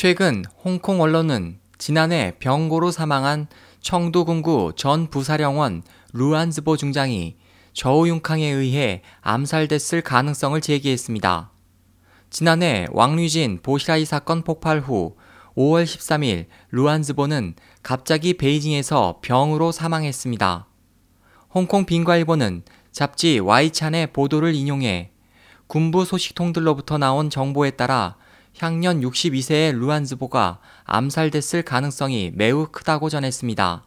[0.00, 3.48] 최근 홍콩 언론은 지난해 병고로 사망한
[3.80, 5.82] 청두군구 전 부사령원
[6.12, 7.34] 루안즈보 중장이
[7.72, 11.50] 저우융캉에 의해 암살됐을 가능성을 제기했습니다.
[12.30, 15.16] 지난해 왕류진 보시라이 사건 폭발 후
[15.56, 20.68] 5월 13일 루안즈보는 갑자기 베이징에서 병으로 사망했습니다.
[21.52, 22.62] 홍콩 빈과일보는
[22.92, 25.10] 잡지 와이찬의 보도를 인용해
[25.66, 28.16] 군부 소식통들로부터 나온 정보에 따라
[28.58, 33.84] 향년 62세의 루안즈보가 암살됐을 가능성이 매우 크다고 전했습니다.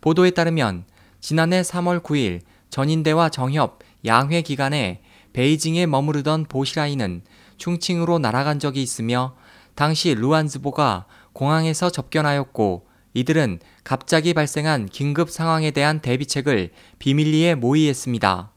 [0.00, 0.84] 보도에 따르면
[1.20, 5.02] 지난해 3월 9일 전인대와 정협 양회 기간에
[5.32, 7.22] 베이징에 머무르던 보시라이는
[7.56, 9.34] 충칭으로 날아간 적이 있으며
[9.74, 18.52] 당시 루안즈보가 공항에서 접견하였고 이들은 갑자기 발생한 긴급 상황에 대한 대비책을 비밀리에 모의했습니다.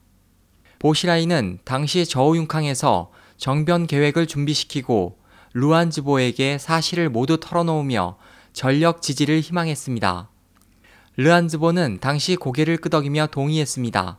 [0.80, 3.12] 보시라이는 당시 저우융캉에서
[3.44, 5.18] 정변 계획을 준비시키고
[5.52, 8.16] 루안즈보에게 사실을 모두 털어놓으며
[8.54, 10.30] 전력 지지를 희망했습니다.
[11.18, 14.18] 르안즈보는 당시 고개를 끄덕이며 동의했습니다.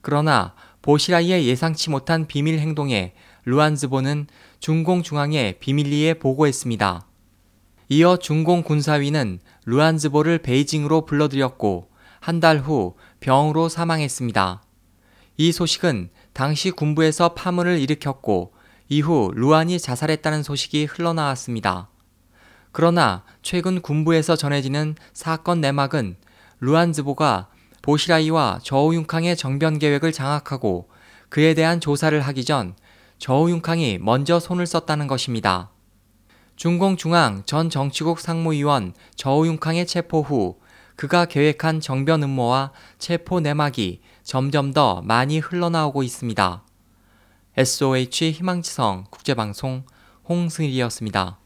[0.00, 3.12] 그러나 보시라이의 예상치 못한 비밀 행동에
[3.44, 4.26] 루안즈보는
[4.58, 7.06] 중공 중앙에 비밀리에 보고했습니다.
[7.90, 14.62] 이어 중공 군사위는 루안즈보를 베이징으로 불러들였고 한 달 후 병으로 사망했습니다.
[15.38, 18.54] 이 소식은 당시 군부에서 파문을 일으켰고
[18.88, 21.88] 이후 루안이 자살했다는 소식이 흘러나왔습니다.
[22.72, 26.16] 그러나 최근 군부에서 전해지는 사건 내막은
[26.60, 27.48] 루안즈보가
[27.82, 30.88] 보시라이와 저우융캉의 정변 계획을 장악하고
[31.28, 32.74] 그에 대한 조사를 하기 전
[33.18, 35.70] 저우융캉이 먼저 손을 썼다는 것입니다.
[36.56, 40.58] 중공중앙 전 정치국 상무위원 저우융캉의 체포 후
[40.96, 46.64] 그가 계획한 정변 음모와 체포 내막이 점점 더 많이 흘러나오고 있습니다.
[47.56, 49.84] SOH 희망지성 국제방송
[50.28, 51.38] 홍승일이었습니다.